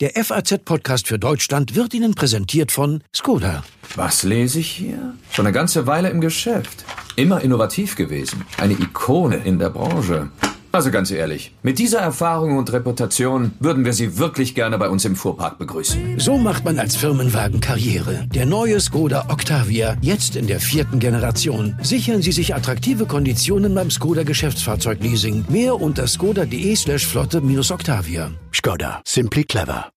[0.00, 3.62] Der FAZ-Podcast für Deutschland wird Ihnen präsentiert von Skoda.
[3.96, 5.12] Was lese ich hier?
[5.30, 6.86] Schon eine ganze Weile im Geschäft.
[7.16, 8.46] Immer innovativ gewesen.
[8.56, 10.30] Eine Ikone in der Branche.
[10.72, 15.04] Also ganz ehrlich, mit dieser Erfahrung und Reputation würden wir Sie wirklich gerne bei uns
[15.04, 16.20] im Fuhrpark begrüßen.
[16.20, 18.26] So macht man als Firmenwagen Karriere.
[18.32, 21.74] Der neue Skoda Octavia, jetzt in der vierten Generation.
[21.82, 25.46] Sichern Sie sich attraktive Konditionen beim Skoda Geschäftsfahrzeugleasing.
[25.48, 28.30] Mehr unter skoda.de slash flotte-octavia.
[28.52, 29.90] Skoda, simply clever.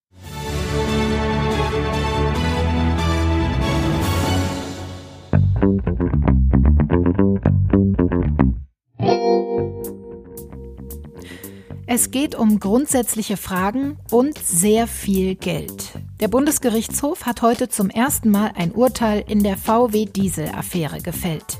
[11.95, 15.91] Es geht um grundsätzliche Fragen und sehr viel Geld.
[16.19, 21.59] Der Bundesgerichtshof hat heute zum ersten Mal ein Urteil in der VW-Diesel-Affäre gefällt.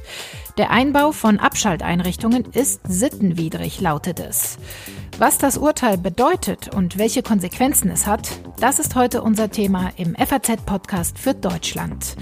[0.57, 4.57] Der Einbau von Abschalteinrichtungen ist sittenwidrig, lautet es.
[5.19, 8.29] Was das Urteil bedeutet und welche Konsequenzen es hat,
[8.59, 12.15] das ist heute unser Thema im FAZ-Podcast für Deutschland.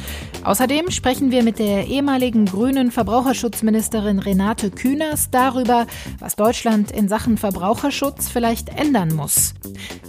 [0.44, 5.88] Außerdem sprechen wir mit der ehemaligen grünen Verbraucherschutzministerin Renate Künast darüber,
[6.20, 9.54] was Deutschland in Sachen Verbraucherschutz vielleicht ändern muss.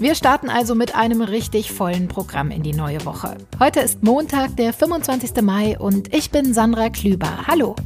[0.01, 3.37] Wir starten also mit einem richtig vollen Programm in die neue Woche.
[3.61, 5.41] Heute ist Montag, der 25.
[5.42, 7.47] Mai und ich bin Sandra Klüber.
[7.47, 7.77] Hallo.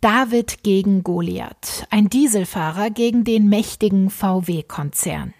[0.00, 5.34] David gegen Goliath, ein Dieselfahrer gegen den mächtigen VW-Konzern.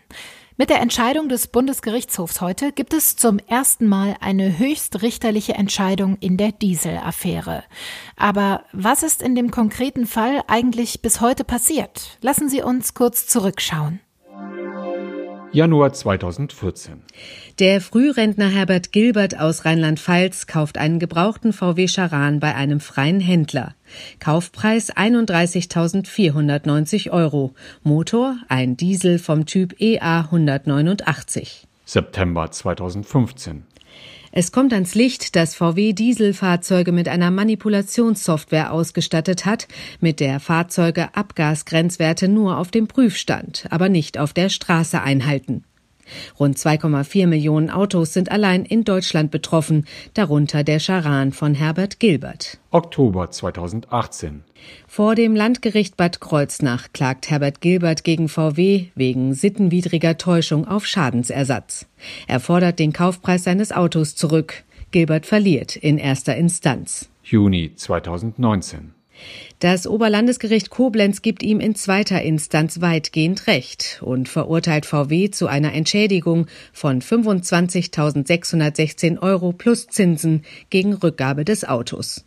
[0.58, 6.36] Mit der Entscheidung des Bundesgerichtshofs heute gibt es zum ersten Mal eine höchstrichterliche Entscheidung in
[6.36, 7.64] der Dieselaffäre.
[8.16, 12.18] Aber was ist in dem konkreten Fall eigentlich bis heute passiert?
[12.20, 14.00] Lassen Sie uns kurz zurückschauen.
[15.52, 17.02] Januar 2014.
[17.58, 23.74] Der Frührentner Herbert Gilbert aus Rheinland-Pfalz kauft einen gebrauchten VW Charan bei einem freien Händler.
[24.20, 27.52] Kaufpreis 31.490 Euro.
[27.82, 31.66] Motor ein Diesel vom Typ EA 189.
[31.84, 33.64] September 2015.
[34.32, 39.66] Es kommt ans Licht, dass VW Dieselfahrzeuge mit einer Manipulationssoftware ausgestattet hat,
[40.00, 45.64] mit der Fahrzeuge Abgasgrenzwerte nur auf dem Prüfstand, aber nicht auf der Straße einhalten.
[46.38, 52.58] Rund 2,4 Millionen Autos sind allein in Deutschland betroffen, darunter der Charan von Herbert Gilbert.
[52.70, 54.42] Oktober 2018.
[54.86, 61.86] Vor dem Landgericht Bad Kreuznach klagt Herbert Gilbert gegen VW wegen sittenwidriger Täuschung auf Schadensersatz.
[62.26, 64.64] Er fordert den Kaufpreis seines Autos zurück.
[64.90, 67.10] Gilbert verliert in erster Instanz.
[67.22, 68.99] Juni 2019.
[69.58, 75.74] Das Oberlandesgericht Koblenz gibt ihm in zweiter Instanz weitgehend Recht und verurteilt VW zu einer
[75.74, 82.24] Entschädigung von 25.616 Euro plus Zinsen gegen Rückgabe des Autos.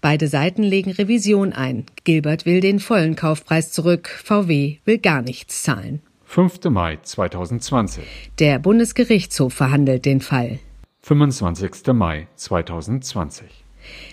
[0.00, 1.84] Beide Seiten legen Revision ein.
[2.04, 6.00] Gilbert will den vollen Kaufpreis zurück, VW will gar nichts zahlen.
[6.24, 6.64] 5.
[6.64, 8.04] Mai 2020.
[8.38, 10.58] Der Bundesgerichtshof verhandelt den Fall.
[11.02, 11.92] 25.
[11.94, 13.57] Mai 2020.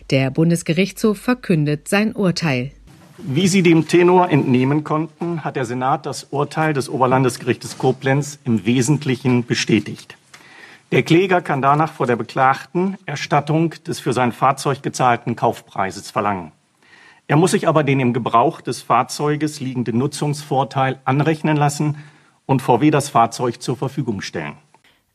[0.09, 2.71] Der Bundesgerichtshof verkündet sein Urteil.
[3.17, 8.65] Wie Sie dem Tenor entnehmen konnten, hat der Senat das Urteil des Oberlandesgerichtes Koblenz im
[8.65, 10.17] Wesentlichen bestätigt.
[10.91, 16.51] Der Kläger kann danach vor der Beklagten Erstattung des für sein Fahrzeug gezahlten Kaufpreises verlangen.
[17.27, 21.97] Er muss sich aber den im Gebrauch des Fahrzeuges liegenden Nutzungsvorteil anrechnen lassen
[22.45, 24.57] und VW das Fahrzeug zur Verfügung stellen.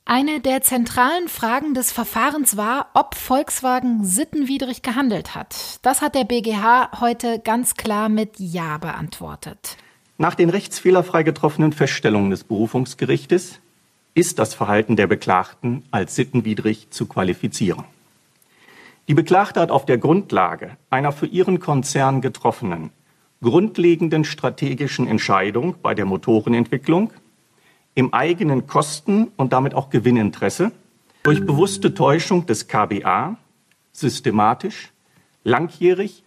[0.05, 5.78] Eine der zentralen Fragen des Verfahrens war, ob Volkswagen sittenwidrig gehandelt hat.
[5.83, 9.77] Das hat der BGH heute ganz klar mit Ja beantwortet.
[10.19, 13.60] Nach den rechtsfehlerfrei getroffenen Feststellungen des Berufungsgerichtes
[14.15, 17.84] ist das Verhalten der Beklagten als sittenwidrig zu qualifizieren.
[19.09, 22.91] Die Beklagte hat auf der Grundlage einer für ihren Konzern getroffenen
[23.43, 27.10] grundlegenden strategischen Entscheidung bei der Motorenentwicklung
[27.95, 30.73] im eigenen Kosten- und damit auch Gewinninteresse
[31.23, 33.37] durch bewusste Täuschung des KBA
[33.93, 34.93] systematisch,
[35.45, 36.25] langjährig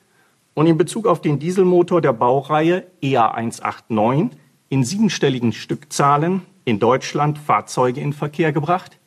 [0.54, 4.38] und in Bezug auf den Dieselmotor der Baureihe EA 189
[4.70, 9.00] in siebenstelligen Stückzahlen in Deutschland Fahrzeuge in Verkehr gebracht,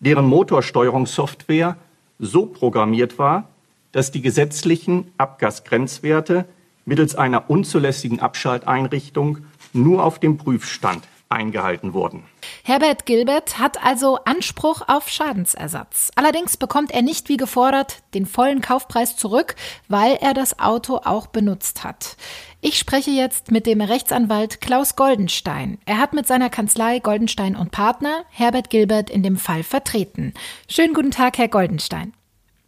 [0.00, 1.76] deren Motorsteuerungssoftware
[2.18, 3.48] so programmiert war,
[3.92, 6.46] dass die gesetzlichen Abgasgrenzwerte
[6.84, 9.38] mittels einer unzulässigen Abschalteinrichtung
[9.72, 12.24] nur auf dem Prüfstand eingehalten wurden.
[12.64, 16.10] Herbert Gilbert hat also Anspruch auf Schadensersatz.
[16.16, 19.54] Allerdings bekommt er nicht wie gefordert den vollen Kaufpreis zurück,
[19.88, 22.16] weil er das Auto auch benutzt hat.
[22.60, 25.78] Ich spreche jetzt mit dem Rechtsanwalt Klaus Goldenstein.
[25.86, 30.34] Er hat mit seiner Kanzlei Goldenstein und Partner Herbert Gilbert in dem Fall vertreten.
[30.68, 32.12] Schönen guten Tag, Herr Goldenstein.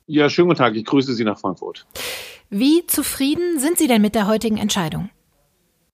[0.07, 0.77] Ja, schönen guten Tag.
[0.77, 1.85] Ich grüße Sie nach Frankfurt.
[2.49, 5.11] Wie zufrieden sind Sie denn mit der heutigen Entscheidung?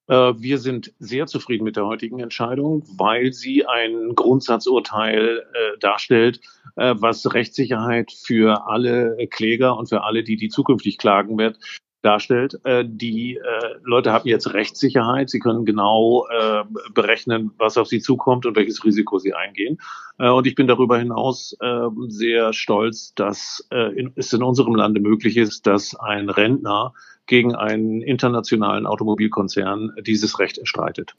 [0.09, 6.41] Äh, wir sind sehr zufrieden mit der heutigen Entscheidung, weil sie ein Grundsatzurteil äh, darstellt,
[6.77, 11.59] äh, was Rechtssicherheit für alle Kläger und für alle, die die zukünftig klagen wird,
[12.03, 12.61] darstellt.
[12.65, 13.41] Äh, die äh,
[13.83, 15.31] Leute haben jetzt Rechtssicherheit.
[15.31, 16.65] Sie können genau äh,
[16.95, 19.79] berechnen, was auf sie zukommt und welches Risiko sie eingehen.
[20.17, 25.37] Und ich bin darüber hinaus äh, sehr stolz, dass in, es in unserem Lande möglich
[25.37, 26.93] ist, dass ein Rentner
[27.29, 31.15] gegen einen internationalen Automobilkonzern dieses Recht erstreitet.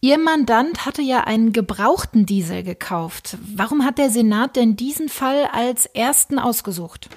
[0.00, 3.38] Ihr Mandant hatte ja einen gebrauchten Diesel gekauft.
[3.54, 7.08] Warum hat der Senat denn diesen Fall als ersten ausgesucht?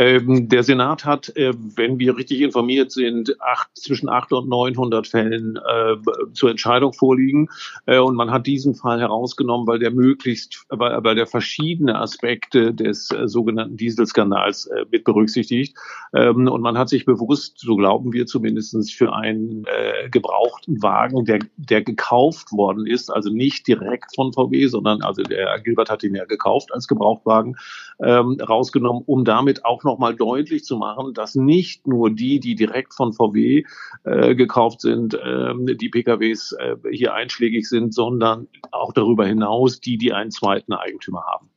[0.00, 5.06] Ähm, der Senat hat, äh, wenn wir richtig informiert sind, acht, zwischen 800 und 900
[5.06, 5.96] Fällen äh,
[6.32, 7.50] zur Entscheidung vorliegen.
[7.84, 12.72] Äh, und man hat diesen Fall herausgenommen, weil der möglichst, weil, weil der verschiedene Aspekte
[12.72, 15.76] des äh, sogenannten Dieselskandals äh, mit berücksichtigt.
[16.14, 21.26] Ähm, und man hat sich bewusst, so glauben wir zumindest, für einen äh, gebrauchten Wagen,
[21.26, 26.02] der, der gekauft worden ist, also nicht direkt von VW, sondern also der Gilbert hat
[26.04, 27.56] ihn ja gekauft als Gebrauchtwagen,
[28.02, 32.54] ähm, rausgenommen, um damit auch noch nochmal deutlich zu machen, dass nicht nur die, die
[32.54, 33.64] direkt von VW
[34.04, 39.98] äh, gekauft sind, äh, die PKWs äh, hier einschlägig sind, sondern auch darüber hinaus die,
[39.98, 41.50] die einen zweiten Eigentümer haben.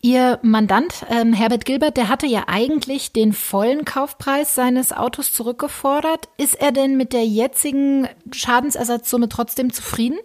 [0.00, 6.28] Ihr Mandant ähm, Herbert Gilbert, der hatte ja eigentlich den vollen Kaufpreis seines Autos zurückgefordert.
[6.36, 10.18] Ist er denn mit der jetzigen Schadensersatzsumme trotzdem zufrieden?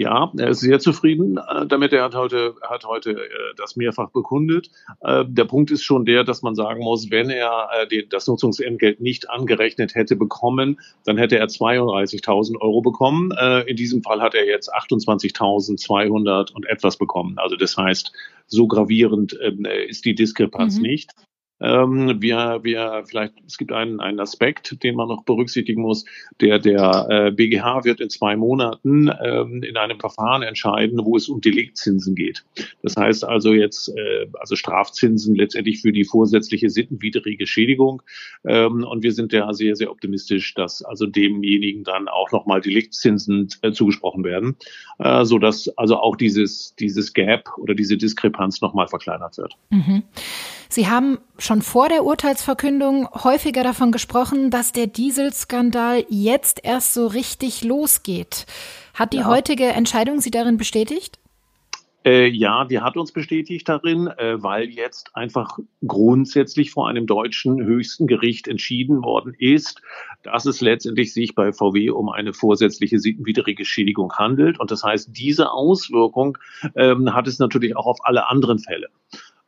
[0.00, 1.92] Ja, er ist sehr zufrieden äh, damit.
[1.92, 4.70] Er hat heute, hat heute äh, das mehrfach bekundet.
[5.02, 7.68] Äh, der Punkt ist schon der, dass man sagen muss, wenn er
[8.08, 13.32] das Nutzungsentgelt nicht angerechnet hätte bekommen, dann hätte er 32.000 Euro bekommen.
[13.66, 17.38] In diesem Fall hat er jetzt 28.200 und etwas bekommen.
[17.38, 18.12] Also das heißt,
[18.46, 20.82] so gravierend ähm, ist die Diskrepanz mhm.
[20.82, 21.10] nicht.
[21.60, 26.04] Ähm, wir, wir vielleicht, es gibt einen, einen Aspekt, den man noch berücksichtigen muss.
[26.40, 31.28] Der, der äh, BGH wird in zwei Monaten ähm, in einem Verfahren entscheiden, wo es
[31.28, 32.44] um Deliktzinsen geht.
[32.82, 38.02] Das heißt also jetzt, äh, also Strafzinsen letztendlich für die vorsätzliche sittenwidrige Schädigung.
[38.44, 43.48] Ähm, und wir sind da sehr, sehr optimistisch, dass also demjenigen dann auch nochmal Deliktzinsen
[43.62, 44.56] äh, zugesprochen werden,
[44.98, 49.54] äh, so dass also auch dieses, dieses Gap oder diese Diskrepanz nochmal verkleinert wird.
[49.70, 50.02] Mhm.
[50.68, 57.08] Sie haben schon vor der Urteilsverkündung häufiger davon gesprochen, dass der Dieselskandal jetzt erst so
[57.08, 58.46] richtig losgeht.
[58.94, 59.26] Hat die ja.
[59.26, 61.18] heutige Entscheidung Sie darin bestätigt?
[62.04, 67.62] Äh, ja, die hat uns bestätigt darin, äh, weil jetzt einfach grundsätzlich vor einem deutschen
[67.62, 69.82] höchsten Gericht entschieden worden ist,
[70.22, 74.58] dass es letztendlich sich bei VW um eine vorsätzliche sittenwidrige Schädigung handelt.
[74.58, 76.38] Und das heißt, diese Auswirkung
[76.74, 78.88] ähm, hat es natürlich auch auf alle anderen Fälle.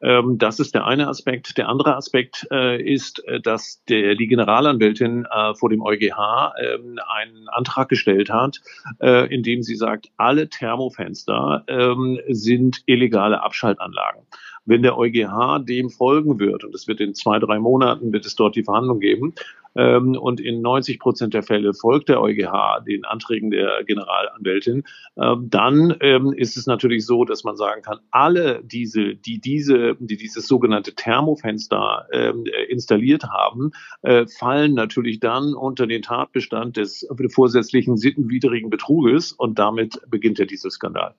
[0.02, 1.56] Ähm, das ist der eine Aspekt.
[1.58, 6.78] Der andere Aspekt äh, ist, äh, dass der, die Generalanwältin äh, vor dem EuGH äh,
[7.08, 8.60] einen Antrag gestellt hat,
[9.00, 14.22] äh, in dem sie sagt, alle Thermofenster äh, sind illegale Abschaltanlagen.
[14.64, 18.37] Wenn der EuGH dem folgen wird, und es wird in zwei, drei Monaten, wird es
[18.37, 23.05] dort die Verhandlung geben, ähm, und in 90 Prozent der Fälle folgt der EuGH den
[23.05, 24.85] Anträgen der Generalanwältin,
[25.17, 29.97] ähm, dann ähm, ist es natürlich so, dass man sagen kann, alle diese, die diese,
[29.99, 33.71] die dieses sogenannte Thermofenster ähm, installiert haben,
[34.03, 40.45] äh, fallen natürlich dann unter den Tatbestand des vorsätzlichen sittenwidrigen Betruges und damit beginnt ja
[40.45, 41.14] dieser Skandal.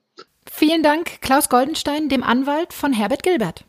[0.50, 3.64] Vielen Dank, Klaus Goldenstein, dem Anwalt von Herbert Gilbert.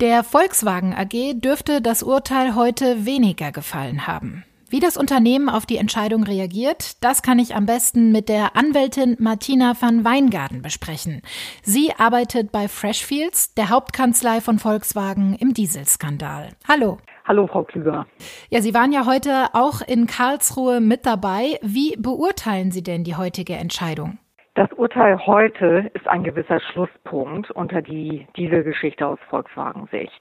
[0.00, 4.44] Der Volkswagen AG dürfte das Urteil heute weniger gefallen haben.
[4.70, 9.16] Wie das Unternehmen auf die Entscheidung reagiert, das kann ich am besten mit der Anwältin
[9.18, 11.20] Martina van Weingarten besprechen.
[11.62, 16.48] Sie arbeitet bei Freshfields, der Hauptkanzlei von Volkswagen im Dieselskandal.
[16.66, 16.96] Hallo.
[17.26, 18.06] Hallo, Frau Klüger.
[18.48, 21.58] Ja, Sie waren ja heute auch in Karlsruhe mit dabei.
[21.60, 24.18] Wie beurteilen Sie denn die heutige Entscheidung?
[24.60, 30.20] Das Urteil heute ist ein gewisser Schlusspunkt unter die Dieselgeschichte aus Volkswagen-Sicht.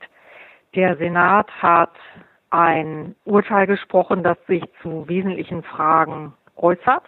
[0.75, 1.91] Der Senat hat
[2.49, 7.03] ein Urteil gesprochen, das sich zu wesentlichen Fragen äußert.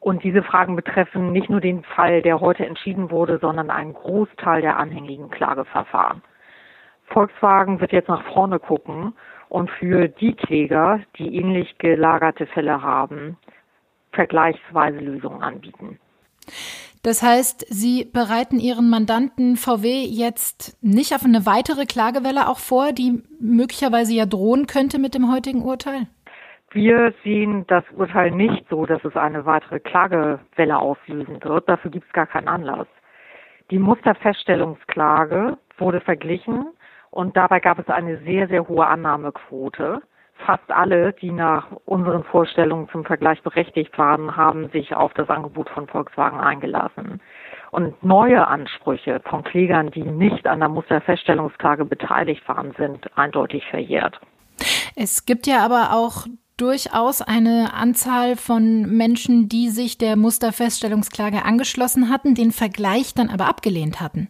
[0.00, 4.62] Und diese Fragen betreffen nicht nur den Fall, der heute entschieden wurde, sondern einen Großteil
[4.62, 6.22] der anhängigen Klageverfahren.
[7.04, 9.12] Volkswagen wird jetzt nach vorne gucken
[9.50, 13.36] und für die Kläger, die ähnlich gelagerte Fälle haben,
[14.12, 15.98] vergleichsweise Lösungen anbieten.
[17.02, 22.92] Das heißt, Sie bereiten Ihren Mandanten VW jetzt nicht auf eine weitere Klagewelle auch vor,
[22.92, 26.06] die möglicherweise ja drohen könnte mit dem heutigen Urteil?
[26.70, 31.68] Wir sehen das Urteil nicht so, dass es eine weitere Klagewelle auslösen wird.
[31.68, 32.86] Dafür gibt es gar keinen Anlass.
[33.70, 36.66] Die Musterfeststellungsklage wurde verglichen
[37.10, 40.00] Und dabei gab es eine sehr, sehr hohe Annahmequote.
[40.46, 45.68] Fast alle, die nach unseren Vorstellungen zum Vergleich berechtigt waren, haben sich auf das Angebot
[45.70, 47.20] von Volkswagen eingelassen.
[47.70, 54.20] Und neue Ansprüche von Klägern, die nicht an der Musterfeststellungsklage beteiligt waren, sind eindeutig verjährt.
[54.94, 62.10] Es gibt ja aber auch durchaus eine Anzahl von Menschen, die sich der Musterfeststellungsklage angeschlossen
[62.10, 64.28] hatten, den Vergleich dann aber abgelehnt hatten.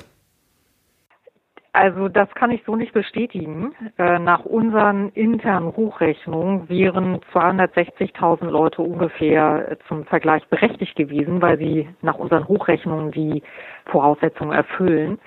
[1.75, 3.75] Also das kann ich so nicht bestätigen.
[3.97, 11.89] Äh, nach unseren internen Hochrechnungen wären 260.000 Leute ungefähr zum Vergleich berechtigt gewesen, weil sie
[12.03, 13.43] nach unseren Hochrechnungen die
[13.87, 15.19] Voraussetzungen erfüllen.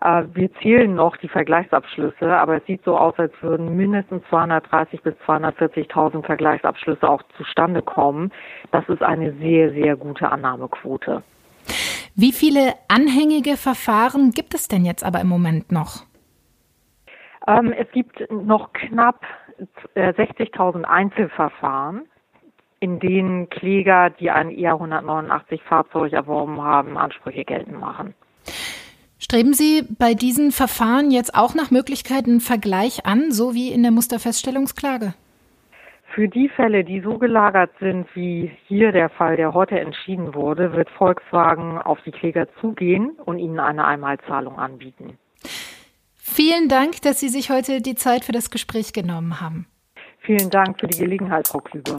[0.00, 5.02] Äh, wir zählen noch die Vergleichsabschlüsse, aber es sieht so aus, als würden mindestens 230
[5.02, 8.30] bis 240.000 Vergleichsabschlüsse auch zustande kommen.
[8.70, 11.24] Das ist eine sehr, sehr gute Annahmequote.
[12.20, 16.02] Wie viele anhängige Verfahren gibt es denn jetzt aber im Moment noch?
[17.46, 19.20] Ähm, es gibt noch knapp
[19.94, 22.08] 60.000 äh, Einzelverfahren,
[22.80, 28.14] in denen Kläger, die ein ER 189 Fahrzeug erworben haben, Ansprüche geltend machen.
[29.20, 33.92] Streben Sie bei diesen Verfahren jetzt auch nach Möglichkeiten Vergleich an, so wie in der
[33.92, 35.14] Musterfeststellungsklage?
[36.18, 40.72] Für die Fälle, die so gelagert sind, wie hier der Fall, der heute entschieden wurde,
[40.72, 45.16] wird Volkswagen auf die Kläger zugehen und ihnen eine Einmalzahlung anbieten.
[46.16, 49.68] Vielen Dank, dass Sie sich heute die Zeit für das Gespräch genommen haben.
[50.18, 51.94] Vielen Dank für die Gelegenheit, Frau Klüber.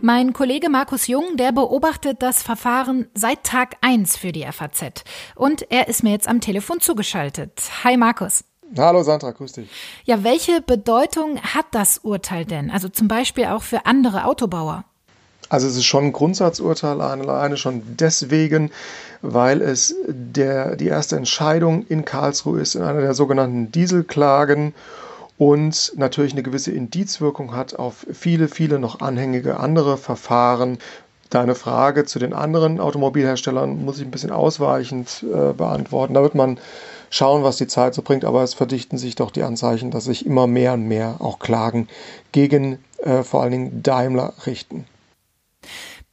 [0.00, 5.04] Mein Kollege Markus Jung, der beobachtet das Verfahren seit Tag 1 für die FAZ.
[5.36, 7.70] Und er ist mir jetzt am Telefon zugeschaltet.
[7.84, 8.42] Hi Markus.
[8.76, 9.68] Hallo Sandra, grüß dich.
[10.04, 12.70] Ja, welche Bedeutung hat das Urteil denn?
[12.70, 14.84] Also zum Beispiel auch für andere Autobauer?
[15.48, 18.70] Also es ist schon ein Grundsatzurteil alleine schon deswegen,
[19.22, 24.74] weil es der, die erste Entscheidung in Karlsruhe ist in einer der sogenannten Dieselklagen
[25.36, 30.78] und natürlich eine gewisse Indizwirkung hat auf viele, viele noch anhängige andere Verfahren.
[31.30, 36.14] Deine Frage zu den anderen Automobilherstellern muss ich ein bisschen ausweichend äh, beantworten.
[36.14, 36.58] Da wird man
[37.14, 40.26] schauen, was die Zeit so bringt, aber es verdichten sich doch die Anzeichen, dass sich
[40.26, 41.88] immer mehr und mehr auch Klagen
[42.32, 44.86] gegen äh, vor allen Dingen Daimler richten.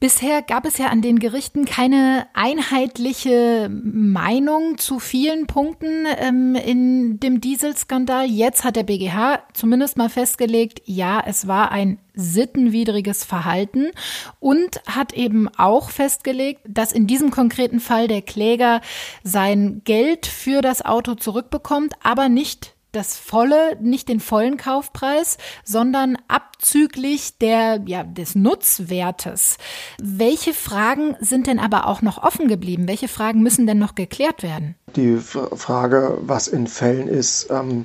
[0.02, 7.20] Bisher gab es ja an den Gerichten keine einheitliche Meinung zu vielen Punkten ähm, in
[7.20, 8.26] dem Dieselskandal.
[8.26, 13.92] Jetzt hat der BGH zumindest mal festgelegt, ja, es war ein sittenwidriges Verhalten
[14.40, 18.80] und hat eben auch festgelegt, dass in diesem konkreten Fall der Kläger
[19.22, 26.18] sein Geld für das Auto zurückbekommt, aber nicht das volle, nicht den vollen Kaufpreis, sondern
[26.28, 29.58] abzüglich der, ja, des Nutzwertes.
[30.00, 32.88] Welche Fragen sind denn aber auch noch offen geblieben?
[32.88, 34.76] Welche Fragen müssen denn noch geklärt werden?
[34.94, 37.84] Die Frage, was in Fällen ist, ähm,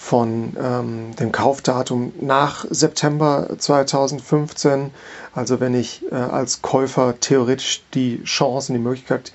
[0.00, 4.92] von ähm, dem Kaufdatum nach September 2015.
[5.34, 9.32] Also wenn ich äh, als Käufer theoretisch die Chancen, die Möglichkeit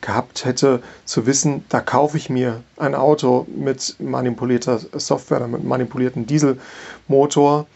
[0.00, 6.26] gehabt hätte, zu wissen, da kaufe ich mir ein Auto mit manipulierter Software, mit manipulierten
[6.26, 7.66] Dieselmotor.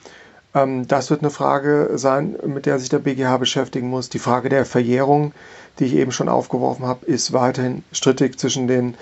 [0.55, 4.09] Ähm, das wird eine Frage sein, mit der sich der BGH beschäftigen muss.
[4.09, 5.33] Die Frage der Verjährung,
[5.79, 8.95] die ich eben schon aufgeworfen habe, ist weiterhin strittig zwischen den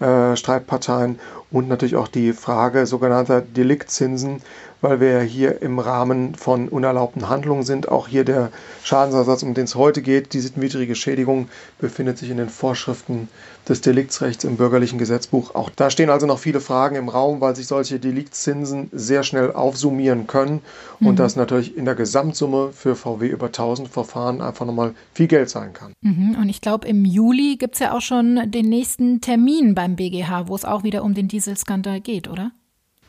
[0.00, 1.18] äh, Streitparteien
[1.50, 4.42] und natürlich auch die Frage sogenannter Deliktzinsen,
[4.80, 7.88] weil wir ja hier im Rahmen von unerlaubten Handlungen sind.
[7.88, 8.50] Auch hier der
[8.84, 11.48] Schadensersatz, um den es heute geht, die sittenwidrige Schädigung,
[11.80, 13.28] befindet sich in den Vorschriften
[13.68, 15.54] des Deliktsrechts im bürgerlichen Gesetzbuch.
[15.54, 19.52] Auch da stehen also noch viele Fragen im Raum, weil sich solche Deliktzinsen sehr schnell
[19.52, 20.60] aufsummieren können
[21.00, 21.16] und mhm.
[21.16, 25.72] das natürlich in der Gesamtsumme für VW über 1000 Verfahren einfach nochmal viel Geld sein
[25.72, 25.92] kann.
[26.02, 26.17] Mhm.
[26.40, 30.48] Und ich glaube, im Juli gibt es ja auch schon den nächsten Termin beim BGH,
[30.48, 32.52] wo es auch wieder um den Dieselskandal geht, oder?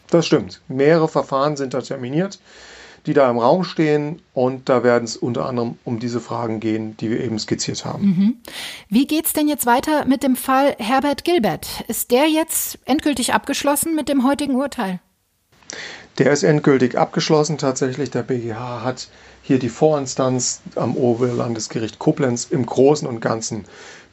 [0.09, 0.61] Das stimmt.
[0.67, 2.39] Mehrere Verfahren sind da terminiert,
[3.05, 6.97] die da im Raum stehen und da werden es unter anderem um diese Fragen gehen,
[6.97, 8.05] die wir eben skizziert haben.
[8.05, 8.37] Mhm.
[8.89, 11.83] Wie es denn jetzt weiter mit dem Fall Herbert Gilbert?
[11.87, 14.99] Ist der jetzt endgültig abgeschlossen mit dem heutigen Urteil?
[16.17, 17.57] Der ist endgültig abgeschlossen.
[17.57, 19.07] Tatsächlich, der BGH hat
[19.41, 23.65] hier die Vorinstanz am Oberlandesgericht Koblenz im Großen und Ganzen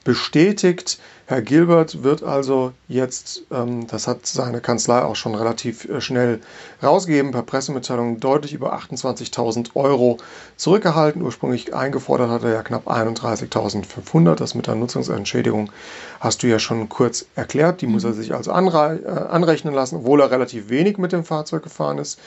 [0.07, 1.01] bestätigt.
[1.27, 6.41] Herr Gilbert wird also jetzt, ähm, das hat seine Kanzlei auch schon relativ äh, schnell
[6.81, 10.19] rausgegeben, per Pressemitteilung deutlich über 28.000 Euro
[10.57, 11.23] zurückgehalten.
[11.23, 14.37] Ursprünglich eingefordert hat er ja knapp 31.500.
[14.37, 15.73] Das mit der Nutzungsentschädigung
[16.21, 17.81] hast du ja schon kurz erklärt.
[17.81, 18.15] Die muss er mhm.
[18.15, 22.21] sich also äh, anrechnen lassen, obwohl er relativ wenig mit dem Fahrzeug gefahren ist.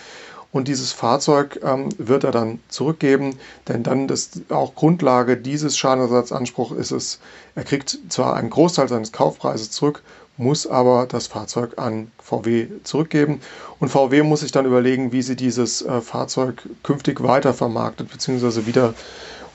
[0.51, 3.37] Und dieses Fahrzeug ähm, wird er dann zurückgeben,
[3.67, 7.19] denn dann das auch Grundlage dieses Schadenersatzanspruchs ist es,
[7.55, 10.01] er kriegt zwar einen Großteil seines Kaufpreises zurück,
[10.37, 13.41] muss aber das Fahrzeug an VW zurückgeben
[13.79, 18.65] und VW muss sich dann überlegen, wie sie dieses äh, Fahrzeug künftig weiter vermarktet bzw.
[18.65, 18.93] wieder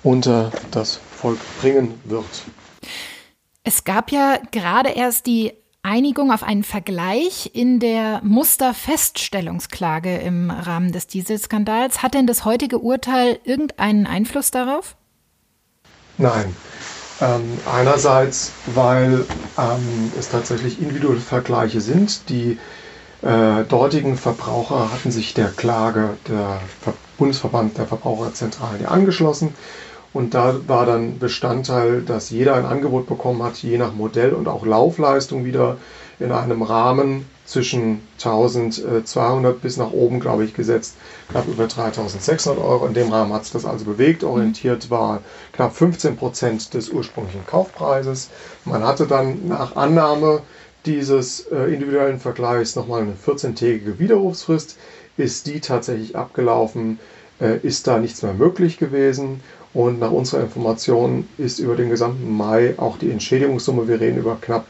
[0.02, 2.24] unter das Volk bringen wird.
[3.64, 10.92] Es gab ja gerade erst die Einigung auf einen Vergleich in der Musterfeststellungsklage im Rahmen
[10.92, 12.02] des Dieselskandals.
[12.02, 14.96] Hat denn das heutige Urteil irgendeinen Einfluss darauf?
[16.16, 16.56] Nein.
[17.20, 19.26] Ähm, einerseits, weil
[19.58, 22.28] ähm, es tatsächlich individuelle Vergleiche sind.
[22.28, 22.58] Die
[23.22, 29.54] äh, dortigen Verbraucher hatten sich der Klage der Ver Bundesverband der Verbraucherzentralen angeschlossen.
[30.14, 34.48] Und da war dann Bestandteil, dass jeder ein Angebot bekommen hat, je nach Modell und
[34.48, 35.76] auch Laufleistung wieder
[36.20, 40.94] in einem Rahmen zwischen 1200 bis nach oben, glaube ich, gesetzt,
[41.30, 42.86] knapp über 3600 Euro.
[42.86, 44.24] In dem Rahmen hat es das also bewegt.
[44.24, 45.20] Orientiert war
[45.52, 48.30] knapp 15 Prozent des ursprünglichen Kaufpreises.
[48.64, 50.42] Man hatte dann nach Annahme
[50.86, 54.76] dieses äh, individuellen Vergleichs nochmal eine 14-tägige Widerrufsfrist.
[55.16, 56.98] Ist die tatsächlich abgelaufen,
[57.62, 59.40] ist da nichts mehr möglich gewesen.
[59.72, 64.38] Und nach unserer Information ist über den gesamten Mai auch die Entschädigungssumme, wir reden über
[64.40, 64.66] knapp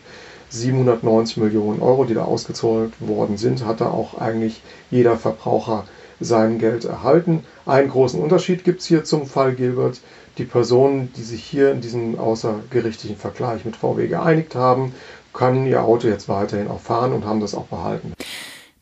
[0.49, 5.85] 790 Millionen Euro, die da ausgezahlt worden sind, hat da auch eigentlich jeder Verbraucher
[6.21, 7.44] sein Geld erhalten.
[7.66, 10.00] Einen großen Unterschied gibt es hier zum Fall Gilbert.
[10.38, 14.94] Die Personen, die sich hier in diesem außergerichtlichen Vergleich mit VW geeinigt haben,
[15.33, 18.13] können ihr Auto jetzt weiterhin auch fahren und haben das auch behalten.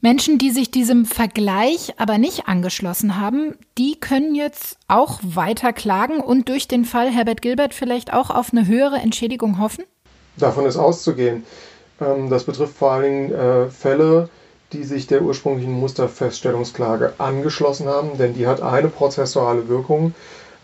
[0.04, 6.18] Menschen, die sich diesem Vergleich aber nicht angeschlossen haben, die können jetzt auch weiter klagen
[6.18, 9.84] und durch den Fall Herbert Gilbert vielleicht auch auf eine höhere Entschädigung hoffen?
[10.36, 11.44] Davon ist auszugehen.
[12.00, 14.28] Ähm, das betrifft vor allen Dingen äh, Fälle,
[14.72, 20.14] die sich der ursprünglichen Musterfeststellungsklage angeschlossen haben, denn die hat eine prozessuale Wirkung.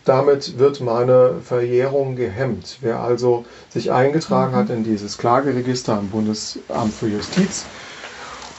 [0.03, 2.79] Damit wird meine Verjährung gehemmt.
[2.81, 4.57] Wer also sich eingetragen mhm.
[4.57, 7.65] hat in dieses Klageregister am Bundesamt für Justiz,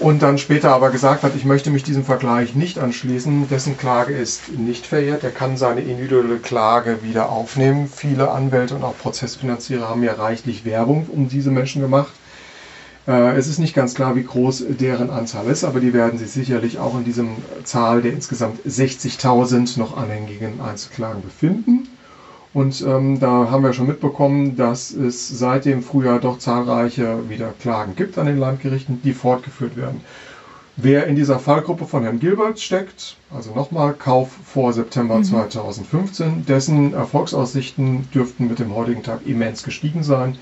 [0.01, 4.15] und dann später aber gesagt hat, ich möchte mich diesem Vergleich nicht anschließen, dessen Klage
[4.15, 5.25] ist nicht verjährt.
[5.25, 7.87] Er kann seine individuelle Klage wieder aufnehmen.
[7.87, 12.13] Viele Anwälte und auch Prozessfinanzierer haben ja reichlich Werbung um diese Menschen gemacht.
[13.07, 16.31] Äh, es ist nicht ganz klar, wie groß deren Anzahl ist, aber die werden sich
[16.31, 21.89] sicherlich auch in diesem Zahl der insgesamt 60.000 noch anhängigen Einzelklagen befinden.
[22.53, 27.55] Und ähm, da haben wir schon mitbekommen, dass es seit dem Frühjahr doch zahlreiche wieder
[27.61, 30.01] Klagen gibt an den Landgerichten, die fortgeführt werden.
[30.77, 35.25] Wer in dieser Fallgruppe von Herrn Gilbert steckt, also nochmal Kauf vor September mhm.
[35.25, 40.39] 2015, dessen Erfolgsaussichten dürften mit dem heutigen Tag immens gestiegen sein.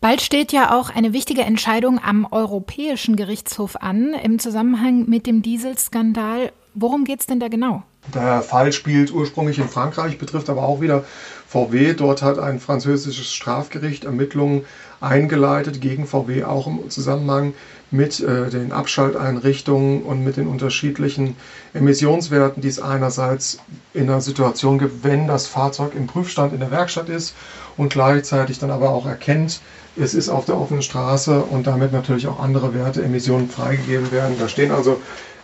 [0.00, 5.42] Bald steht ja auch eine wichtige Entscheidung am Europäischen Gerichtshof an im Zusammenhang mit dem
[5.42, 6.50] Dieselskandal.
[6.74, 7.82] Worum geht es denn da genau?
[8.14, 11.04] Der Fall spielt ursprünglich in Frankreich, betrifft aber auch wieder
[11.46, 11.92] VW.
[11.94, 14.64] Dort hat ein französisches Strafgericht Ermittlungen
[15.00, 17.54] eingeleitet gegen VW, auch im Zusammenhang
[17.90, 21.36] mit äh, den Abschalteinrichtungen und mit den unterschiedlichen
[21.74, 23.58] Emissionswerten, die es einerseits
[23.92, 27.34] in einer Situation gibt, wenn das Fahrzeug im Prüfstand in der Werkstatt ist
[27.76, 29.60] und gleichzeitig dann aber auch erkennt,
[29.94, 34.36] es ist auf der offenen Straße und damit natürlich auch andere Werte, Emissionen freigegeben werden.
[34.38, 34.98] Da stehen also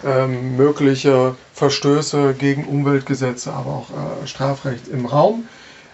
[0.04, 5.44] ähm, mögliche Verstöße gegen Umweltgesetze, aber auch äh, Strafrecht im Raum.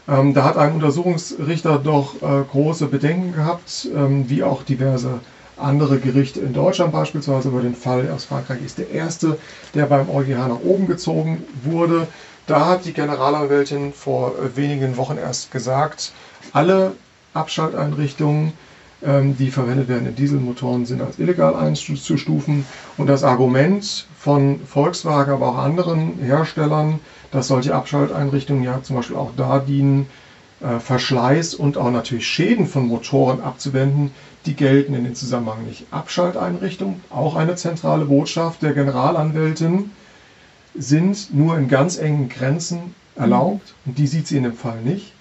[0.06, 5.20] Ähm, da hat ein Untersuchungsrichter doch äh, große Bedenken gehabt, ähm, wie auch diverse
[5.56, 7.48] andere Gerichte in Deutschland beispielsweise.
[7.48, 9.38] Über den Fall aus Frankreich ist der erste,
[9.74, 12.06] der beim EuGH nach oben gezogen wurde.
[12.46, 16.12] Da hat die Generalanwältin vor äh, wenigen Wochen erst gesagt,
[16.52, 16.92] alle
[17.32, 18.52] Abschalteinrichtungen
[19.38, 22.64] die verwendet werden in Dieselmotoren, sind als illegal einzustufen.
[22.96, 29.16] Und das Argument von Volkswagen, aber auch anderen Herstellern, dass solche Abschalteinrichtungen ja zum Beispiel
[29.16, 30.06] auch da dienen,
[30.60, 34.12] äh, Verschleiß und auch natürlich Schäden von Motoren abzuwenden,
[34.46, 35.86] die gelten in dem Zusammenhang nicht.
[35.90, 39.90] Abschalteinrichtungen, auch eine zentrale Botschaft der Generalanwältin,
[40.74, 45.12] sind nur in ganz engen Grenzen erlaubt und die sieht sie in dem Fall nicht.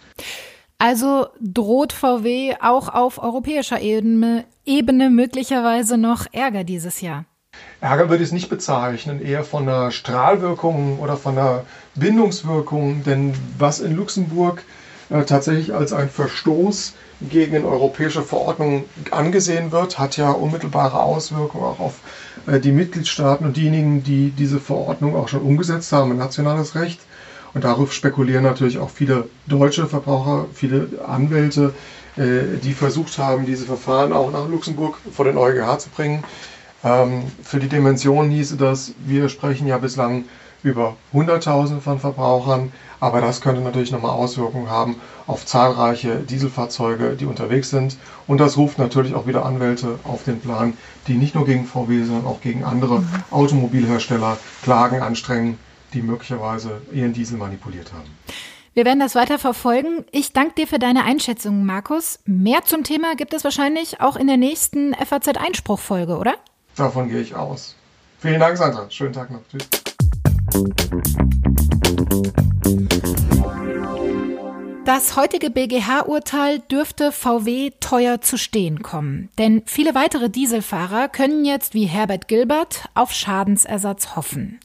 [0.77, 7.25] Also droht VW auch auf europäischer Ebene, Ebene möglicherweise noch Ärger dieses Jahr.
[7.81, 13.33] Ärger würde ich es nicht bezeichnen, eher von einer Strahlwirkung oder von einer Bindungswirkung, denn
[13.57, 14.63] was in Luxemburg
[15.09, 16.93] äh, tatsächlich als ein Verstoß
[17.29, 21.99] gegen europäische Verordnungen angesehen wird, hat ja unmittelbare Auswirkungen auch auf
[22.47, 26.99] äh, die Mitgliedstaaten und diejenigen, die diese Verordnung auch schon umgesetzt haben, nationales Recht.
[27.53, 31.73] Und darauf spekulieren natürlich auch viele deutsche Verbraucher, viele Anwälte,
[32.17, 36.23] äh, die versucht haben, diese Verfahren auch nach Luxemburg vor den EuGH zu bringen.
[36.83, 40.25] Ähm, für die Dimension hieße das, wir sprechen ja bislang
[40.63, 44.95] über Hunderttausende von Verbrauchern, aber das könnte natürlich nochmal Auswirkungen haben
[45.27, 47.97] auf zahlreiche Dieselfahrzeuge, die unterwegs sind.
[48.27, 50.73] Und das ruft natürlich auch wieder Anwälte auf den Plan,
[51.07, 53.09] die nicht nur gegen VW, sondern auch gegen andere mhm.
[53.29, 55.57] Automobilhersteller Klagen anstrengen,
[55.93, 58.09] die möglicherweise ihren Diesel manipuliert haben.
[58.73, 60.03] Wir werden das weiter verfolgen.
[60.11, 62.19] Ich danke dir für deine Einschätzung, Markus.
[62.25, 66.35] Mehr zum Thema gibt es wahrscheinlich auch in der nächsten FAZ-Einspruchfolge, oder?
[66.75, 67.75] Davon gehe ich aus.
[68.19, 68.89] Vielen Dank, Sandra.
[68.89, 69.41] Schönen Tag noch.
[69.47, 69.69] Tschüss.
[74.85, 79.29] Das heutige BGH-Urteil dürfte VW teuer zu stehen kommen.
[79.37, 84.59] Denn viele weitere Dieselfahrer können jetzt wie Herbert Gilbert auf Schadensersatz hoffen.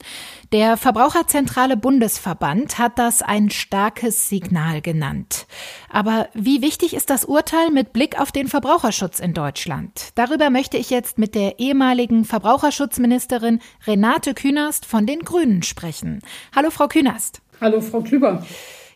[0.51, 5.47] Der Verbraucherzentrale Bundesverband hat das ein starkes Signal genannt.
[5.89, 10.09] Aber wie wichtig ist das Urteil mit Blick auf den Verbraucherschutz in Deutschland?
[10.15, 16.19] Darüber möchte ich jetzt mit der ehemaligen Verbraucherschutzministerin Renate Künast von den Grünen sprechen.
[16.53, 17.41] Hallo, Frau Künast.
[17.61, 18.43] Hallo, Frau Klüber.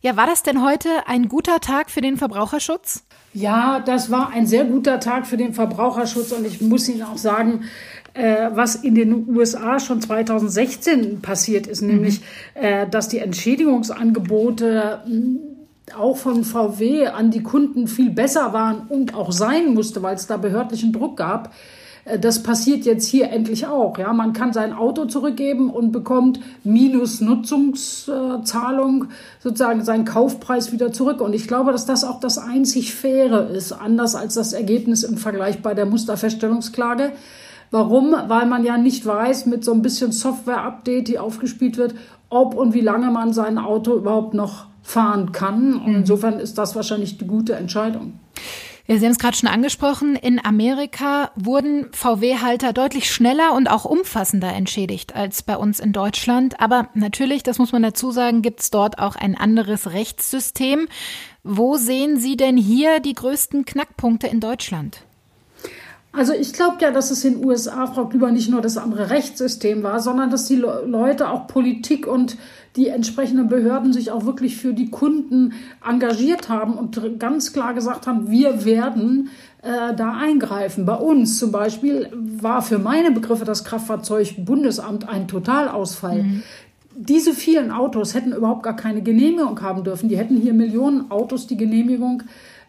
[0.03, 3.05] Ja, war das denn heute ein guter Tag für den Verbraucherschutz?
[3.33, 7.17] Ja, das war ein sehr guter Tag für den Verbraucherschutz und ich muss Ihnen auch
[7.17, 7.63] sagen,
[8.13, 11.87] äh, was in den USA schon 2016 passiert ist, mhm.
[11.87, 12.19] nämlich,
[12.55, 19.15] äh, dass die Entschädigungsangebote äh, auch von VW an die Kunden viel besser waren und
[19.15, 21.53] auch sein musste, weil es da behördlichen Druck gab.
[22.05, 23.97] Äh, das passiert jetzt hier endlich auch.
[23.97, 29.05] Ja, man kann sein Auto zurückgeben und bekommt minus Nutzungszahlung
[29.39, 31.21] sozusagen seinen Kaufpreis wieder zurück.
[31.21, 35.17] Und ich glaube, dass das auch das einzig faire ist, anders als das Ergebnis im
[35.17, 37.11] Vergleich bei der Musterfeststellungsklage.
[37.71, 38.15] Warum?
[38.27, 41.95] Weil man ja nicht weiß, mit so ein bisschen Software-Update, die aufgespielt wird,
[42.29, 45.75] ob und wie lange man sein Auto überhaupt noch fahren kann.
[45.75, 45.95] Und mhm.
[45.99, 48.19] insofern ist das wahrscheinlich die gute Entscheidung.
[48.85, 53.85] Ja, Sie haben es gerade schon angesprochen, in Amerika wurden VW-Halter deutlich schneller und auch
[53.85, 56.59] umfassender entschädigt als bei uns in Deutschland.
[56.59, 60.89] Aber natürlich, das muss man dazu sagen, gibt es dort auch ein anderes Rechtssystem.
[61.43, 65.05] Wo sehen Sie denn hier die größten Knackpunkte in Deutschland?
[66.11, 69.09] Also ich glaube ja, dass es in den USA, Frau Klüber, nicht nur das andere
[69.09, 72.37] Rechtssystem war, sondern dass die Leute auch Politik und
[72.75, 75.53] die entsprechenden Behörden sich auch wirklich für die Kunden
[75.87, 79.29] engagiert haben und ganz klar gesagt haben, wir werden
[79.61, 80.85] äh, da eingreifen.
[80.85, 86.23] Bei uns zum Beispiel war für meine Begriffe das Kraftfahrzeugbundesamt ein Totalausfall.
[86.23, 86.43] Mhm.
[86.95, 90.09] Diese vielen Autos hätten überhaupt gar keine Genehmigung haben dürfen.
[90.09, 92.23] Die hätten hier Millionen Autos die Genehmigung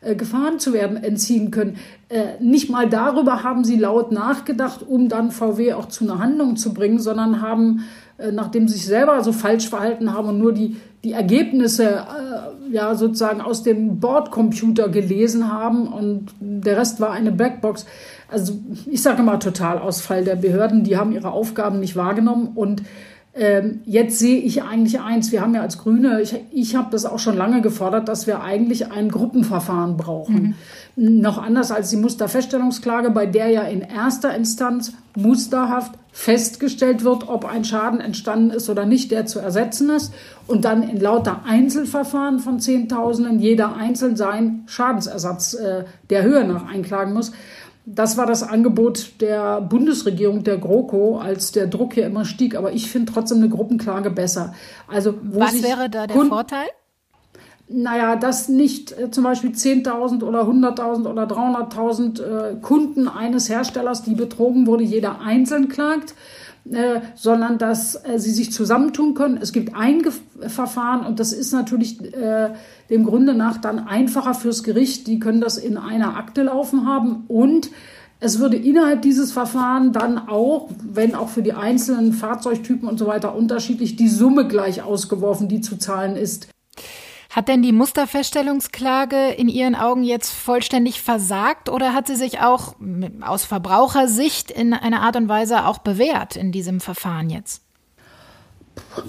[0.05, 1.77] äh, gefahren zu werden, entziehen können.
[2.11, 6.57] Äh, nicht mal darüber haben sie laut nachgedacht, um dann VW auch zu einer Handlung
[6.57, 7.85] zu bringen, sondern haben,
[8.33, 12.95] nachdem sie sich selber so falsch verhalten haben und nur die, die Ergebnisse äh, ja
[12.95, 17.87] sozusagen aus dem Bordcomputer gelesen haben und der Rest war eine Blackbox.
[18.31, 18.55] Also
[18.87, 22.83] ich sage mal Totalausfall der Behörden, die haben ihre Aufgaben nicht wahrgenommen und
[23.37, 27.05] ähm, jetzt sehe ich eigentlich eins, wir haben ja als Grüne, ich, ich habe das
[27.05, 30.55] auch schon lange gefordert, dass wir eigentlich ein Gruppenverfahren brauchen.
[30.95, 31.21] Mhm.
[31.21, 37.45] Noch anders als die Musterfeststellungsklage, bei der ja in erster Instanz musterhaft festgestellt wird, ob
[37.45, 40.13] ein Schaden entstanden ist oder nicht, der zu ersetzen ist.
[40.47, 46.69] Und dann in lauter Einzelverfahren von Zehntausenden jeder einzeln seinen Schadensersatz äh, der Höhe nach
[46.69, 47.33] einklagen muss.
[47.87, 52.57] Das war das Angebot der Bundesregierung, der GroKo, als der Druck hier immer stieg.
[52.57, 54.55] Aber ich finde trotzdem eine Gruppenklage besser.
[54.89, 56.67] Also, Was wäre da der Vorteil?
[57.67, 64.03] Naja, dass nicht äh, zum Beispiel 10.000 oder 100.000 oder 300.000 äh, Kunden eines Herstellers,
[64.03, 66.15] die betrogen wurde, jeder einzeln klagt,
[66.71, 69.39] äh, sondern dass äh, sie sich zusammentun können.
[69.41, 70.13] Es gibt ein Ge
[70.47, 72.51] Verfahren und das ist natürlich äh,
[72.91, 75.07] dem Grunde nach dann einfacher fürs Gericht.
[75.07, 77.71] Die können das in einer Akte laufen haben und
[78.21, 83.07] es würde innerhalb dieses Verfahrens dann auch, wenn auch für die einzelnen Fahrzeugtypen und so
[83.07, 86.49] weiter unterschiedlich, die Summe gleich ausgeworfen, die zu zahlen ist.
[87.35, 92.77] Hat denn die Musterfeststellungsklage in Ihren Augen jetzt vollständig versagt oder hat sie sich auch
[93.23, 97.63] aus Verbrauchersicht in einer Art und Weise auch bewährt in diesem Verfahren jetzt?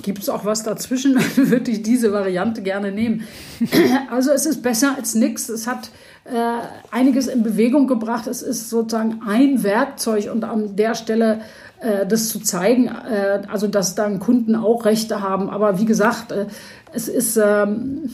[0.01, 1.15] Gibt es auch was dazwischen?
[1.35, 3.27] Würde ich diese Variante gerne nehmen.
[4.09, 5.47] Also es ist besser als nichts.
[5.49, 5.91] Es hat
[6.23, 6.31] äh,
[6.89, 8.25] einiges in Bewegung gebracht.
[8.25, 11.41] Es ist sozusagen ein Werkzeug und an der Stelle
[11.79, 15.49] äh, das zu zeigen, äh, also dass dann Kunden auch Rechte haben.
[15.49, 16.47] Aber wie gesagt, äh,
[16.95, 18.09] es ist, ähm,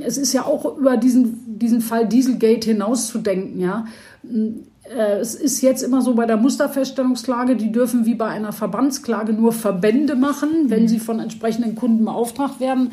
[0.00, 3.86] es ist ja auch über diesen, diesen Fall Dieselgate hinauszudenken, ja.
[4.24, 9.32] Äh, es ist jetzt immer so bei der Musterfeststellungsklage, die dürfen wie bei einer Verbandsklage
[9.32, 10.88] nur Verbände machen, wenn mhm.
[10.88, 12.92] sie von entsprechenden Kunden beauftragt werden.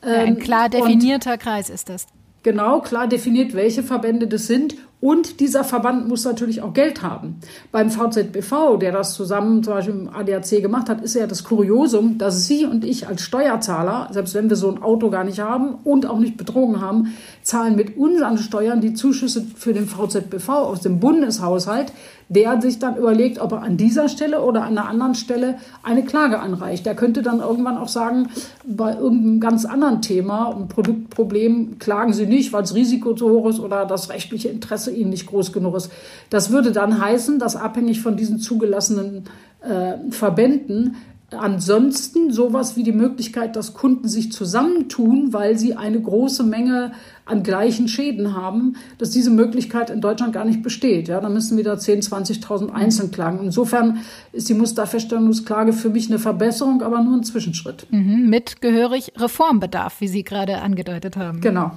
[0.00, 2.06] Ein ähm, klar definierter Und Kreis ist das.
[2.42, 4.74] Genau, klar definiert, welche Verbände das sind.
[5.00, 7.40] Und dieser Verband muss natürlich auch Geld haben.
[7.72, 12.18] Beim VZBV, der das zusammen zum Beispiel im ADAC gemacht hat, ist ja das Kuriosum,
[12.18, 15.74] dass Sie und ich als Steuerzahler, selbst wenn wir so ein Auto gar nicht haben
[15.82, 20.82] und auch nicht betrogen haben, zahlen mit unseren Steuern die Zuschüsse für den VZBV aus
[20.82, 21.92] dem Bundeshaushalt,
[22.34, 26.04] der sich dann überlegt, ob er an dieser Stelle oder an einer anderen Stelle eine
[26.04, 26.86] Klage anreicht.
[26.86, 28.28] Der könnte dann irgendwann auch sagen,
[28.64, 33.48] bei irgendeinem ganz anderen Thema, ein Produktproblem, klagen Sie nicht, weil das Risiko zu hoch
[33.48, 35.90] ist oder das rechtliche Interesse Ihnen nicht groß genug ist.
[36.30, 39.24] Das würde dann heißen, dass abhängig von diesen zugelassenen
[39.60, 40.96] äh, Verbänden
[41.34, 46.92] ansonsten sowas wie die Möglichkeit, dass Kunden sich zusammentun, weil sie eine große Menge
[47.24, 51.08] an gleichen Schäden haben, dass diese Möglichkeit in Deutschland gar nicht besteht.
[51.08, 53.40] Ja, dann müssen wieder 10, 20.000 einzeln klagen.
[53.44, 54.00] Insofern
[54.32, 57.86] ist die Musterfeststellungsklage für mich eine Verbesserung, aber nur ein Zwischenschritt.
[57.90, 61.40] Mhm, mit gehörig Reformbedarf, wie Sie gerade angedeutet haben.
[61.40, 61.70] Genau.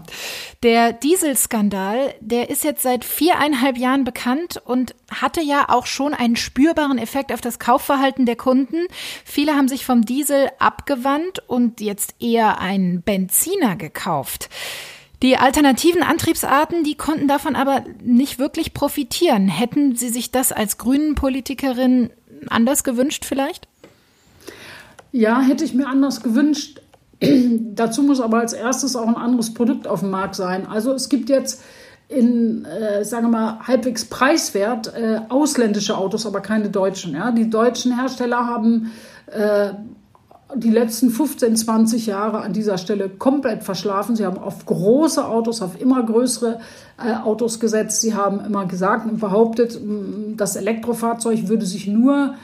[0.64, 6.36] Der Dieselskandal, der ist jetzt seit viereinhalb Jahren bekannt und hatte ja auch schon einen
[6.36, 8.78] spürbaren Effekt auf das Kaufverhalten der Kunden.
[9.24, 14.50] Viele haben sich vom Diesel abgewandt und jetzt eher einen Benziner gekauft.
[15.21, 19.47] Die alternativen Antriebsarten, die konnten davon aber nicht wirklich profitieren.
[19.47, 22.10] Hätten Sie sich das als Grünen-Politikerin
[22.49, 23.67] anders gewünscht vielleicht?
[25.12, 26.82] Ja, hätte ich mir anders gewünscht.
[27.21, 30.67] Dazu muss aber als erstes auch ein anderes Produkt auf dem Markt sein.
[30.67, 31.63] Also es gibt jetzt
[32.08, 37.13] in, äh, sagen wir mal, halbwegs preiswert äh, ausländische Autos, aber keine deutschen.
[37.13, 37.32] Ja?
[37.32, 38.91] Die deutschen Hersteller haben
[39.28, 39.69] äh,
[40.56, 44.15] die letzten 15, 20 Jahre an dieser Stelle komplett verschlafen.
[44.15, 46.60] Sie haben auf große Autos, auf immer größere
[46.98, 48.02] äh, Autos gesetzt.
[48.02, 49.80] Sie haben immer gesagt und behauptet,
[50.38, 52.36] das Elektrofahrzeug würde sich nur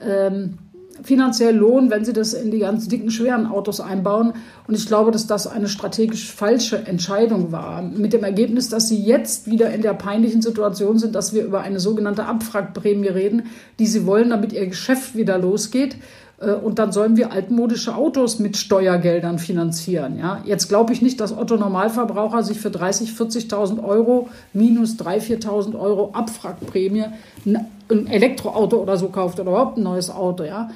[0.00, 0.58] ähm,
[1.02, 4.32] finanziell lohnen, wenn sie das in die ganz dicken, schweren Autos einbauen.
[4.66, 7.82] Und ich glaube, dass das eine strategisch falsche Entscheidung war.
[7.82, 11.60] Mit dem Ergebnis, dass sie jetzt wieder in der peinlichen Situation sind, dass wir über
[11.60, 13.44] eine sogenannte Abwrackprämie reden,
[13.78, 15.96] die sie wollen, damit ihr Geschäft wieder losgeht.
[16.40, 20.18] Äh, und dann sollen wir altmodische Autos mit Steuergeldern finanzieren.
[20.18, 20.42] Ja?
[20.44, 25.78] Jetzt glaube ich nicht, dass Otto Normalverbraucher sich für 30.000, 40.000 Euro minus 3.000, 4.000
[25.78, 27.04] Euro Abwrackprämie
[27.44, 30.42] ein Elektroauto oder so kauft oder überhaupt ein neues Auto.
[30.42, 30.70] Ja?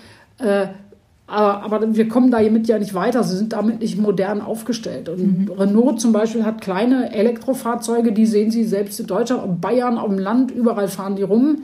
[1.31, 3.23] Aber, aber, wir kommen damit ja nicht weiter.
[3.23, 5.09] Sie sind damit nicht modern aufgestellt.
[5.09, 5.53] Und mhm.
[5.53, 10.09] Renault zum Beispiel hat kleine Elektrofahrzeuge, die sehen Sie selbst in Deutschland, in Bayern, auf
[10.09, 11.63] dem Land, überall fahren die rum.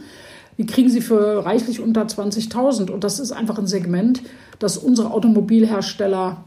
[0.57, 2.91] Die kriegen sie für reichlich unter 20.000.
[2.91, 4.23] Und das ist einfach ein Segment,
[4.61, 6.45] das unsere Automobilhersteller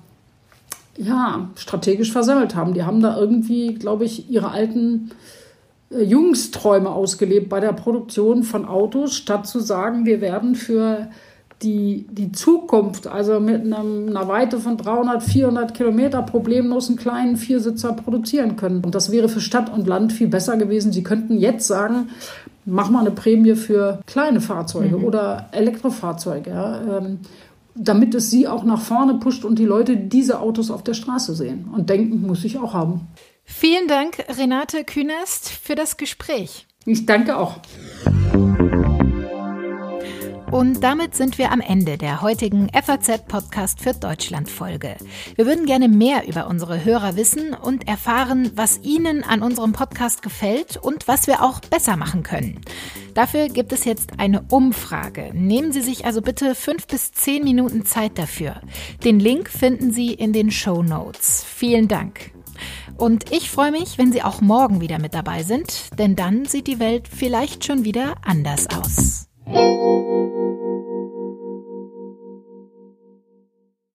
[0.98, 2.74] ja, strategisch versammelt haben.
[2.74, 5.12] Die haben da irgendwie, glaube ich, ihre alten
[5.92, 11.10] äh, Jungsträume ausgelebt bei der Produktion von Autos, statt zu sagen, wir werden für
[11.62, 17.38] die, die Zukunft, also mit einem, einer Weite von 300, 400 Kilometer problemlos einen kleinen
[17.38, 18.84] Viersitzer produzieren können.
[18.84, 20.94] Und das wäre für Stadt und Land viel besser gewesen.
[20.94, 22.10] Sie könnten jetzt sagen,
[22.66, 25.04] mach mal eine Prämie für kleine Fahrzeuge mhm.
[25.04, 27.20] oder Elektrofahrzeuge, ja, ähm,
[27.76, 31.36] damit es sie auch nach vorne pusht und die Leute diese Autos auf der Straße
[31.36, 33.08] sehen und denken, muss ich auch haben.
[33.44, 36.68] Vielen Dank, Renate Künast, für das Gespräch.
[36.86, 37.58] Ich danke auch.
[40.52, 44.96] Und damit sind wir am Ende der heutigen FAZ-Podcast für Deutschland-Folge.
[45.36, 50.24] Wir würden gerne mehr über unsere Hörer wissen und erfahren, was Ihnen an unserem Podcast
[50.24, 52.62] gefällt und was wir auch besser machen können.
[53.14, 55.30] Dafür gibt es jetzt eine Umfrage.
[55.34, 58.60] Nehmen Sie sich also bitte fünf bis zehn Minuten Zeit dafür.
[59.04, 61.44] Den Link finden Sie in den Show Notes.
[61.48, 62.32] Vielen Dank.
[62.98, 66.66] Und ich freue mich, wenn Sie auch morgen wieder mit dabei sind, denn dann sieht
[66.66, 69.29] die Welt vielleicht schon wieder anders aus.
[69.50, 70.49] Música